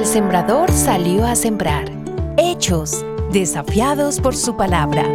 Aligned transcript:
sembrador 0.00 0.72
salió 0.72 1.26
a 1.26 1.34
sembrar. 1.36 1.84
Hechos, 2.38 3.04
desafiados 3.30 4.20
por 4.20 4.34
su 4.34 4.56
palabra. 4.56 5.06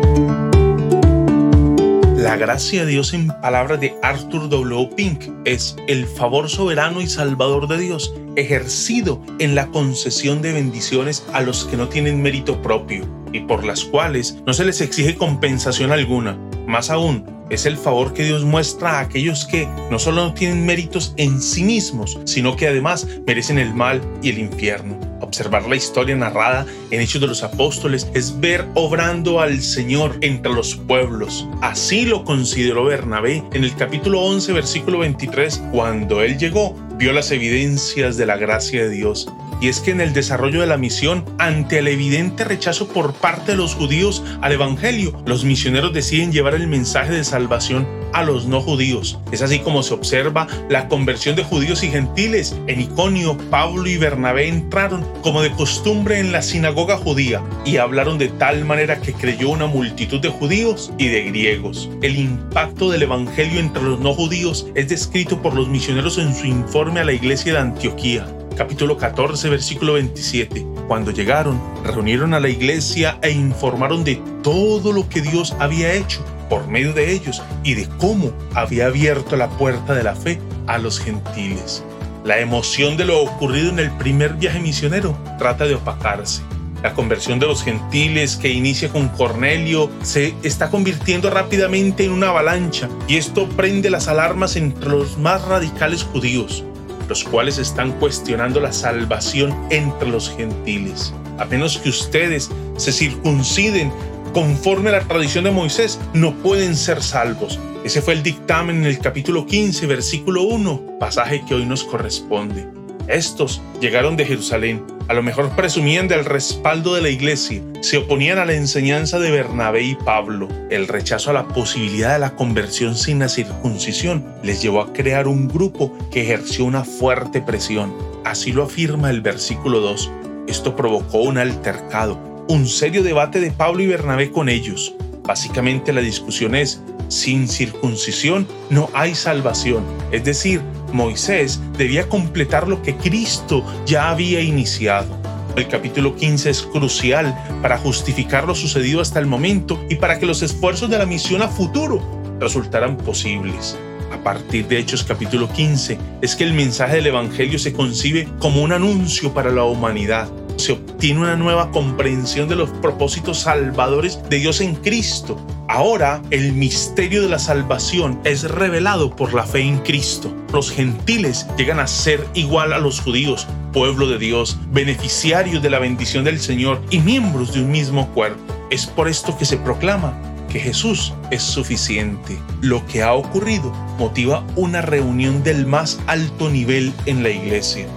La 2.16 2.38
gracia 2.38 2.86
de 2.86 2.92
Dios 2.92 3.14
en 3.16 3.28
palabras 3.42 3.80
de 3.80 3.96
Arthur 4.04 4.48
W. 4.50 4.90
Pink 4.96 5.24
es 5.46 5.76
el 5.88 6.06
favor 6.06 6.48
soberano 6.48 7.02
y 7.02 7.08
salvador 7.08 7.68
de 7.68 7.80
Dios 7.80 8.14
ejercido 8.36 9.20
en 9.40 9.56
la 9.56 9.66
concesión 9.68 10.44
de 10.44 10.54
bendiciones 10.54 11.26
a 11.34 11.42
los 11.42 11.66
que 11.66 11.76
no 11.76 11.90
tienen 11.90 12.22
mérito 12.22 12.62
propio 12.62 13.04
y 13.34 13.40
por 13.42 13.64
las 13.66 13.84
cuales 13.84 14.38
no 14.46 14.54
se 14.54 14.64
les 14.64 14.80
exige 14.80 15.16
compensación 15.16 15.92
alguna. 15.92 16.38
Más 16.68 16.92
aún, 16.92 17.26
es 17.50 17.66
el 17.66 17.78
favor 17.78 18.14
que 18.14 18.24
Dios 18.24 18.44
muestra 18.44 18.98
a 18.98 19.02
aquellos 19.02 19.46
que 19.46 19.68
no 19.90 20.00
solo 20.00 20.26
no 20.26 20.34
tienen 20.34 20.66
méritos 20.66 21.14
en 21.18 21.42
sí 21.42 21.64
mismos, 21.64 22.20
sino 22.26 22.56
que 22.56 22.68
además 22.68 23.08
merecen 23.26 23.58
el 23.58 23.74
mal 23.74 24.02
y 24.22 24.30
el 24.30 24.40
infierno. 24.40 25.00
Observar 25.22 25.68
la 25.68 25.76
historia 25.76 26.16
narrada 26.16 26.66
en 26.92 27.02
Hechos 27.02 27.22
de 27.22 27.28
los 27.28 27.44
Apóstoles 27.44 28.08
es 28.14 28.40
ver 28.40 28.66
obrando 28.76 29.42
al 29.42 29.62
Señor 29.62 30.18
entre 30.22 30.54
los 30.54 30.76
pueblos. 30.76 31.48
Así 31.62 32.06
lo 32.06 32.24
consideró 32.24 32.86
Bernabé 32.86 33.44
en 33.54 33.64
el 33.64 33.76
capítulo 33.76 34.22
11, 34.22 34.54
versículo 34.54 35.00
23, 35.00 35.64
cuando 35.72 36.22
él 36.22 36.38
llegó, 36.38 36.76
vio 36.98 37.14
las 37.14 37.32
evidencias 37.32 38.18
de 38.18 38.26
la 38.26 38.38
gracia 38.38 38.84
de 38.84 38.90
Dios 38.90 39.28
y 39.62 39.70
es 39.70 39.80
que 39.80 39.92
en 39.92 40.02
el 40.02 40.14
desarrollo 40.14 40.62
de 40.62 40.68
la 40.68 40.78
misión, 40.78 41.26
ante 41.38 41.80
el 41.80 41.88
evidente 41.88 42.44
rechazo 42.44 42.88
por 42.88 43.14
parte 43.14 43.52
de 43.52 43.58
los 43.58 43.76
judíos 43.76 44.24
al 44.42 44.52
Evangelio, 44.52 45.14
los 45.26 45.44
misioneros 45.46 45.94
deciden 45.94 46.32
llevar 46.32 46.56
el 46.56 46.68
mensaje 46.68 47.14
de 47.14 47.24
salvación 47.24 47.88
a 48.14 48.24
los 48.24 48.48
no 48.48 48.62
judíos. 48.62 49.20
Es 49.32 49.42
así 49.42 49.60
como 49.60 49.84
se 49.84 49.94
observa 49.94 50.48
la 50.70 50.88
conversión 50.88 51.36
de 51.36 51.44
judíos 51.44 51.84
y 51.84 51.90
gentiles. 51.90 52.56
En 52.68 52.82
Iconio, 52.82 53.38
Pablo 53.50 53.88
y 53.88 53.98
Bernabé 53.98 54.48
entraron 54.48 55.06
como 55.22 55.42
de 55.42 55.52
costumbre 55.52 56.20
en 56.20 56.32
la 56.32 56.42
sinagoga 56.42 56.98
judía 56.98 57.44
y 57.66 57.78
hablaron 57.78 58.18
de 58.18 58.30
tal 58.30 58.66
manera 58.66 59.02
que 59.02 59.14
creyó 59.14 59.50
una 59.50 59.68
multitud 59.68 60.20
de 60.20 60.30
judíos 60.30 60.92
y 60.98 61.08
de 61.08 61.24
griegos. 61.24 61.90
El 62.02 62.18
impacto 62.18 62.90
del 62.90 63.04
Evangelio 63.04 63.60
entre 63.60 63.84
los 63.84 64.00
no 64.00 64.14
judíos 64.14 64.68
es 64.76 64.90
descrito 64.90 65.42
por 65.42 65.54
los 65.54 65.68
misioneros 65.68 66.18
en 66.18 66.34
su 66.34 66.46
informe 66.46 67.00
a 67.00 67.06
la 67.06 67.14
iglesia 67.14 67.54
de 67.54 67.60
Antioquía 67.60 68.26
capítulo 68.58 68.98
14, 68.98 69.50
versículo 69.50 69.94
27. 69.94 70.66
Cuando 70.88 71.12
llegaron, 71.12 71.62
reunieron 71.84 72.34
a 72.34 72.40
la 72.40 72.50
iglesia 72.50 73.20
e 73.22 73.30
informaron 73.30 74.04
de 74.04 74.20
todo 74.42 74.92
lo 74.92 75.08
que 75.08 75.22
Dios 75.22 75.56
había 75.60 75.94
hecho 75.94 76.26
por 76.50 76.68
medio 76.68 76.92
de 76.94 77.12
ellos 77.12 77.44
y 77.64 77.76
de 77.76 77.88
cómo 78.00 78.34
había 78.56 78.88
abierto 78.88 79.36
la 79.36 79.50
puerta 79.50 79.94
de 79.94 80.04
la 80.04 80.16
fe 80.16 80.40
a 80.66 80.80
los 80.80 81.00
gentiles. 81.00 81.84
La 82.24 82.40
emoción 82.40 82.98
de 82.98 83.06
lo 83.06 83.22
ocurrido 83.22 83.70
en 83.70 83.80
el 83.80 83.92
primer 83.92 84.34
viaje 84.34 84.60
misionero 84.60 85.16
trata 85.38 85.66
de 85.66 85.76
opacarse. 85.76 86.42
La 86.82 86.94
conversión 86.94 87.40
de 87.40 87.48
los 87.48 87.64
gentiles 87.64 88.38
que 88.38 88.50
inicia 88.50 88.90
con 88.90 89.10
Cornelio 89.10 89.90
se 90.02 90.36
está 90.44 90.70
convirtiendo 90.70 91.30
rápidamente 91.30 92.06
en 92.06 92.12
una 92.12 92.30
avalancha 92.30 92.90
y 93.08 93.18
esto 93.18 93.48
prende 93.50 93.90
las 93.90 94.08
alarmas 94.08 94.56
entre 94.56 94.90
los 94.90 95.18
más 95.18 95.44
radicales 95.46 96.04
judíos 96.04 96.64
los 97.08 97.24
cuales 97.24 97.58
están 97.58 97.94
cuestionando 97.94 98.60
la 98.60 98.74
salvación 98.74 99.56
entre 99.70 100.10
los 100.10 100.30
gentiles. 100.36 101.14
A 101.38 101.46
menos 101.46 101.78
que 101.78 101.90
ustedes 101.90 102.50
se 102.78 102.92
circunciden 102.92 103.92
conforme 104.34 104.90
a 104.90 104.94
la 104.94 105.02
tradición 105.02 105.46
de 105.46 105.52
Moisés, 105.52 106.00
no 106.14 106.36
pueden 106.36 106.76
ser 106.76 107.02
salvos. 107.02 107.60
Ese 107.84 108.02
fue 108.02 108.14
el 108.14 108.24
dictamen 108.24 108.78
en 108.78 108.86
el 108.86 109.00
capítulo 109.00 109.46
15, 109.46 109.88
versículo 109.88 110.44
1, 110.44 111.00
pasaje 111.00 111.44
que 111.48 111.56
hoy 111.56 111.66
nos 111.66 111.84
corresponde. 111.84 112.77
Estos 113.08 113.62
llegaron 113.80 114.18
de 114.18 114.26
Jerusalén, 114.26 114.84
a 115.08 115.14
lo 115.14 115.24
mejor 115.24 115.50
presumían 115.52 116.10
del 116.10 116.26
respaldo 116.26 116.94
de 116.94 117.02
la 117.02 117.10
iglesia, 117.10 117.62
se 117.80 117.98
oponían 117.98 118.38
a 118.38 118.46
la 118.46 118.54
enseñanza 118.54 119.18
de 119.18 119.32
Bernabé 119.32 119.84
y 119.84 119.96
Pablo. 119.96 120.50
El 120.70 120.90
rechazo 120.90 121.30
a 121.30 121.34
la 121.34 121.48
posibilidad 121.48 122.14
de 122.14 122.20
la 122.20 122.36
conversión 122.36 122.98
sin 122.98 123.20
la 123.20 123.30
circuncisión 123.30 124.26
les 124.44 124.62
llevó 124.62 124.82
a 124.82 124.92
crear 124.92 125.30
un 125.30 125.48
grupo 125.48 125.98
que 126.12 126.24
ejerció 126.24 126.66
una 126.66 126.84
fuerte 126.84 127.42
presión. 127.42 127.96
Así 128.26 128.52
lo 128.52 128.64
afirma 128.64 129.10
el 129.10 129.22
versículo 129.22 129.80
2. 129.80 130.12
Esto 130.48 130.76
provocó 130.76 131.20
un 131.20 131.38
altercado, 131.38 132.20
un 132.50 132.68
serio 132.68 133.04
debate 133.04 133.40
de 133.40 133.52
Pablo 133.52 133.84
y 133.84 133.88
Bernabé 133.88 134.32
con 134.32 134.50
ellos. 134.50 134.94
Básicamente 135.24 135.94
la 135.94 136.02
discusión 136.02 136.56
es, 136.56 136.82
sin 137.08 137.48
circuncisión 137.48 138.46
no 138.70 138.90
hay 138.94 139.16
salvación. 139.16 139.86
Es 140.12 140.26
decir, 140.26 140.62
Moisés 140.94 141.60
debía 141.78 142.08
completar 142.10 142.68
lo 142.68 142.82
que 142.82 142.96
Cristo 142.96 143.64
ya 143.86 144.10
había 144.10 144.42
iniciado. 144.42 145.18
El 145.56 145.68
capítulo 145.68 146.16
15 146.16 146.50
es 146.50 146.62
crucial 146.62 147.36
para 147.62 147.78
justificar 147.78 148.46
lo 148.46 148.54
sucedido 148.54 149.02
hasta 149.02 149.20
el 149.20 149.26
momento 149.26 149.84
y 149.90 149.96
para 149.96 150.20
que 150.20 150.26
los 150.26 150.44
esfuerzos 150.44 150.90
de 150.90 150.98
la 150.98 151.06
misión 151.06 151.42
a 151.42 151.48
futuro 151.48 152.02
resultaran 152.40 152.98
posibles. 152.98 153.78
A 154.12 154.24
partir 154.24 154.68
de 154.68 154.80
Hechos 154.80 155.04
capítulo 155.04 155.52
15 155.52 155.98
es 156.22 156.36
que 156.36 156.44
el 156.44 156.54
mensaje 156.54 156.98
del 156.98 157.08
Evangelio 157.08 157.60
se 157.60 157.74
concibe 157.74 158.28
como 158.40 158.62
un 158.62 158.72
anuncio 158.72 159.34
para 159.34 159.52
la 159.52 159.64
humanidad 159.64 160.30
se 160.58 160.74
obtiene 160.74 161.22
una 161.22 161.36
nueva 161.36 161.72
comprensión 161.72 162.50
de 162.50 162.56
los 162.56 162.70
propósitos 162.70 163.40
salvadores 163.40 164.20
de 164.30 164.38
Dios 164.38 164.62
en 164.62 164.76
Cristo. 164.76 165.40
Ahora 165.70 166.22
el 166.32 166.54
misterio 166.54 167.22
de 167.22 167.30
la 167.30 167.40
salvación 167.40 168.20
es 168.24 168.44
revelado 168.44 169.16
por 169.16 169.34
la 169.34 169.44
fe 169.44 169.62
en 169.62 169.80
Cristo. 169.80 170.34
Los 170.52 170.72
gentiles 170.72 171.48
llegan 171.58 171.80
a 171.80 171.88
ser 171.88 172.26
igual 172.34 172.74
a 172.74 172.80
los 172.80 173.00
judíos, 173.00 173.48
pueblo 173.74 174.08
de 174.08 174.18
Dios, 174.18 174.58
beneficiarios 174.72 175.62
de 175.62 175.70
la 175.70 175.80
bendición 175.80 176.24
del 176.24 176.40
Señor 176.40 176.82
y 176.90 177.00
miembros 177.00 177.54
de 177.54 177.62
un 177.62 177.72
mismo 177.72 178.08
cuerpo. 178.14 178.42
Es 178.70 178.86
por 178.86 179.08
esto 179.08 179.38
que 179.38 179.46
se 179.46 179.58
proclama 179.58 180.20
que 180.50 180.60
Jesús 180.60 181.14
es 181.32 181.44
suficiente. 181.44 182.38
Lo 182.62 182.86
que 182.88 183.04
ha 183.04 183.14
ocurrido 183.14 183.72
motiva 184.00 184.46
una 184.56 184.82
reunión 184.82 185.44
del 185.44 185.66
más 185.66 186.00
alto 186.08 186.50
nivel 186.50 186.94
en 187.06 187.24
la 187.24 187.30
iglesia 187.30 187.88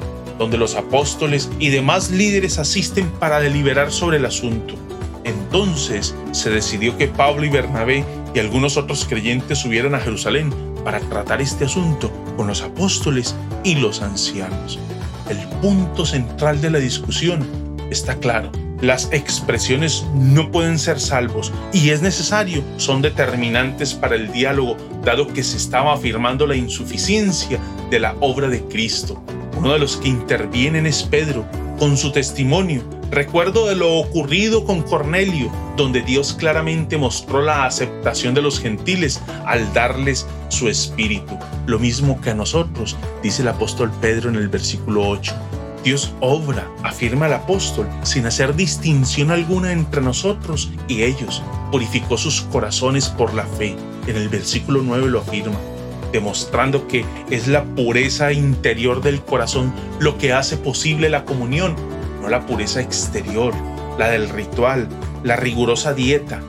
donde 0.41 0.57
los 0.57 0.75
apóstoles 0.75 1.51
y 1.59 1.69
demás 1.69 2.11
líderes 2.11 2.59
asisten 2.59 3.11
para 3.11 3.41
deliberar 3.41 3.93
sobre 3.93 4.17
el 4.17 4.25
asunto. 4.25 4.75
Entonces 5.23 6.15
se 6.33 6.49
decidió 6.49 6.97
que 6.97 7.09
Pablo 7.09 7.45
y 7.45 7.51
Bernabé 7.51 8.07
y 8.35 8.39
algunos 8.39 8.79
otros 8.79 9.05
creyentes 9.05 9.59
subieran 9.59 9.95
a 9.95 10.01
Jerusalén 10.01 10.51
para 10.83 10.99
tratar 10.99 11.43
este 11.43 11.67
asunto 11.67 12.11
con 12.39 12.47
los 12.47 12.63
apóstoles 12.63 13.37
y 13.65 13.75
los 13.75 14.01
ancianos. 14.01 14.79
El 15.29 15.37
punto 15.61 16.07
central 16.07 16.63
de 16.63 16.71
la 16.71 16.79
discusión 16.79 17.47
está 17.91 18.15
claro. 18.15 18.51
Las 18.81 19.13
expresiones 19.13 20.07
no 20.15 20.51
pueden 20.51 20.79
ser 20.79 21.01
salvos 21.01 21.53
y 21.71 21.91
es 21.91 22.01
necesario, 22.01 22.65
son 22.79 23.03
determinantes 23.03 23.93
para 23.93 24.15
el 24.15 24.33
diálogo, 24.33 24.79
dado 25.05 25.27
que 25.27 25.43
se 25.43 25.59
estaba 25.59 25.93
afirmando 25.93 26.47
la 26.47 26.57
insuficiencia 26.57 27.61
de 27.91 28.01
la 28.01 28.17
obra 28.21 28.49
de 28.49 28.63
Cristo. 28.65 29.23
Uno 29.61 29.75
de 29.75 29.79
los 29.79 29.99
que 29.99 30.09
intervienen 30.09 30.87
es 30.87 31.03
Pedro, 31.03 31.45
con 31.79 31.99
su 31.99 32.13
testimonio. 32.13 32.83
Recuerdo 33.11 33.67
de 33.67 33.77
lo 33.77 33.99
ocurrido 33.99 34.65
con 34.65 34.81
Cornelio, 34.81 35.53
donde 35.77 36.01
Dios 36.01 36.33
claramente 36.33 36.97
mostró 36.97 37.43
la 37.43 37.67
aceptación 37.67 38.33
de 38.33 38.41
los 38.41 38.59
gentiles 38.59 39.21
al 39.45 39.71
darles 39.75 40.27
su 40.49 40.71
espíritu. 40.71 41.39
Lo 41.67 41.79
mismo 41.79 42.23
que 42.23 42.31
a 42.31 42.35
nosotros, 42.35 42.97
dice 43.23 43.43
el 43.43 43.49
apóstol 43.49 43.91
Pedro 44.01 44.31
en 44.31 44.37
el 44.37 44.49
versículo 44.49 45.07
8. 45.07 45.35
Dios 45.85 46.15
obra, 46.21 46.67
afirma 46.83 47.27
el 47.27 47.35
apóstol, 47.35 47.87
sin 48.03 48.25
hacer 48.25 48.57
distinción 48.57 49.31
alguna 49.31 49.73
entre 49.73 50.01
nosotros 50.01 50.71
y 50.89 51.03
ellos. 51.03 51.43
Purificó 51.71 52.17
sus 52.17 52.41
corazones 52.41 53.11
por 53.11 53.35
la 53.35 53.45
fe. 53.45 53.77
En 54.07 54.17
el 54.17 54.31
versículo 54.31 54.81
9 54.83 55.11
lo 55.11 55.21
afirma 55.21 55.59
demostrando 56.13 56.87
que 56.89 57.05
es 57.31 57.47
la 57.47 57.65
pureza 57.65 58.33
interior 58.33 59.03
del 59.03 59.21
corazón 59.21 59.73
lo 59.99 60.19
que 60.19 60.33
hace 60.33 60.57
posible 60.57 61.09
la 61.09 61.25
comunión, 61.25 61.77
no 62.21 62.29
la 62.29 62.47
pureza 62.47 62.81
exterior, 62.81 63.55
la 63.99 64.11
del 64.11 64.29
ritual, 64.29 64.89
la 65.23 65.37
rigurosa 65.37 65.95
dieta. 65.95 66.41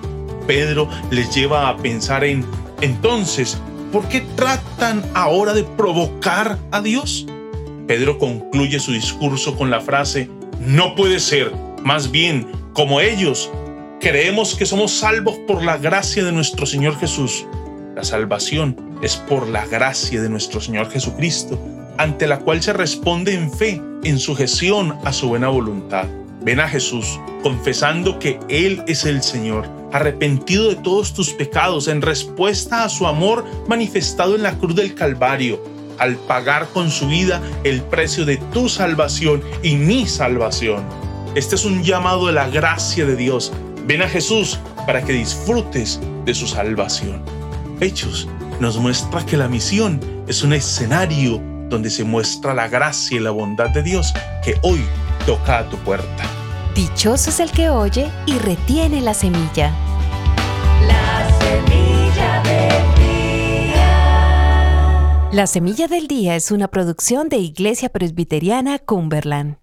Pedro 0.47 0.89
les 1.11 1.33
lleva 1.33 1.69
a 1.69 1.77
pensar 1.77 2.23
en, 2.23 2.45
entonces, 2.81 3.57
¿por 3.91 4.07
qué 4.07 4.21
tratan 4.35 5.03
ahora 5.13 5.53
de 5.53 5.63
provocar 5.63 6.57
a 6.71 6.81
Dios? 6.81 7.25
Pedro 7.87 8.17
concluye 8.17 8.79
su 8.79 8.91
discurso 8.91 9.55
con 9.55 9.69
la 9.69 9.81
frase, 9.81 10.29
no 10.59 10.95
puede 10.95 11.19
ser, 11.19 11.51
más 11.83 12.11
bien, 12.11 12.47
como 12.73 13.01
ellos, 13.01 13.49
creemos 13.99 14.55
que 14.55 14.65
somos 14.65 14.91
salvos 14.91 15.37
por 15.47 15.63
la 15.63 15.77
gracia 15.77 16.23
de 16.23 16.31
nuestro 16.31 16.65
Señor 16.65 16.97
Jesús. 16.99 17.45
La 18.01 18.05
salvación 18.05 18.75
es 19.03 19.15
por 19.15 19.47
la 19.47 19.67
gracia 19.67 20.23
de 20.23 20.27
nuestro 20.27 20.59
Señor 20.59 20.89
Jesucristo, 20.89 21.59
ante 21.99 22.25
la 22.25 22.39
cual 22.39 22.63
se 22.63 22.73
responde 22.73 23.35
en 23.35 23.51
fe, 23.51 23.79
en 24.03 24.17
sujeción 24.17 24.97
a 25.05 25.13
su 25.13 25.27
buena 25.27 25.49
voluntad. 25.49 26.07
Ven 26.41 26.61
a 26.61 26.67
Jesús, 26.67 27.19
confesando 27.43 28.17
que 28.17 28.39
Él 28.49 28.83
es 28.87 29.05
el 29.05 29.21
Señor, 29.21 29.69
arrepentido 29.91 30.69
de 30.69 30.77
todos 30.77 31.13
tus 31.13 31.29
pecados 31.29 31.87
en 31.87 32.01
respuesta 32.01 32.83
a 32.83 32.89
su 32.89 33.05
amor 33.05 33.45
manifestado 33.67 34.35
en 34.35 34.41
la 34.41 34.57
cruz 34.57 34.75
del 34.75 34.95
Calvario. 34.95 35.63
al 35.99 36.15
pagar 36.15 36.69
con 36.73 36.89
su 36.89 37.07
vida 37.07 37.39
el 37.63 37.83
precio 37.83 38.25
de 38.25 38.37
tu 38.51 38.67
salvación 38.67 39.43
y 39.61 39.75
mi 39.75 40.07
salvación. 40.07 40.83
Este 41.35 41.53
es 41.53 41.65
un 41.65 41.83
llamado 41.83 42.25
de 42.25 42.33
la 42.33 42.49
gracia 42.49 43.05
de 43.05 43.15
Dios. 43.15 43.53
Ven 43.85 44.01
a 44.01 44.09
Jesús 44.09 44.57
para 44.87 45.03
que 45.03 45.13
disfrutes 45.13 45.99
de 46.25 46.33
su 46.33 46.47
salvación. 46.47 47.40
Hechos 47.81 48.27
nos 48.59 48.77
muestra 48.77 49.25
que 49.25 49.35
la 49.37 49.47
misión 49.47 49.99
es 50.27 50.43
un 50.43 50.53
escenario 50.53 51.41
donde 51.67 51.89
se 51.89 52.03
muestra 52.03 52.53
la 52.53 52.67
gracia 52.67 53.17
y 53.17 53.19
la 53.19 53.31
bondad 53.31 53.71
de 53.71 53.81
Dios 53.81 54.13
que 54.45 54.53
hoy 54.61 54.85
toca 55.25 55.57
a 55.57 55.67
tu 55.67 55.77
puerta. 55.77 56.23
Dichoso 56.75 57.31
es 57.31 57.39
el 57.39 57.49
que 57.49 57.71
oye 57.71 58.11
y 58.27 58.37
retiene 58.37 59.01
la 59.01 59.15
semilla. 59.15 59.75
La 60.87 61.27
semilla 61.39 62.43
del 62.43 62.95
día. 63.73 65.29
La 65.31 65.47
semilla 65.47 65.87
del 65.87 66.07
día 66.07 66.35
es 66.35 66.51
una 66.51 66.67
producción 66.67 67.29
de 67.29 67.37
Iglesia 67.37 67.89
Presbiteriana 67.89 68.77
Cumberland. 68.77 69.60